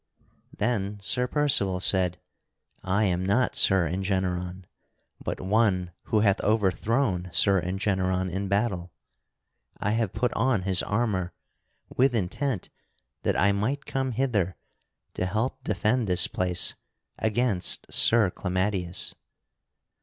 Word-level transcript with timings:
[Sidenote: 0.59 1.03
Sir 1.03 1.27
Percival 1.27 1.75
entereth 1.75 1.91
Beaurepaire] 1.91 2.01
Then 2.01 2.01
Sir 2.01 2.01
Percival 2.01 2.01
said: 2.01 2.21
"I 2.93 3.03
am 3.03 3.23
not 3.23 3.55
Sir 3.55 3.87
Engeneron, 3.87 4.63
but 5.23 5.39
one 5.41 5.91
who 6.05 6.19
hath 6.21 6.41
overthrown 6.41 7.29
Sir 7.31 7.61
Engeneron 7.61 8.31
in 8.31 8.47
battle. 8.47 8.91
I 9.77 9.91
have 9.91 10.11
put 10.11 10.33
on 10.33 10.63
his 10.63 10.81
armor 10.81 11.33
with 11.95 12.15
intent 12.15 12.71
that 13.21 13.37
I 13.39 13.51
might 13.51 13.85
come 13.85 14.13
hither 14.13 14.55
to 15.13 15.27
help 15.27 15.63
defend 15.63 16.07
this 16.07 16.25
place 16.25 16.73
against 17.19 17.91
Sir 17.93 18.31
Clamadius." 18.31 19.13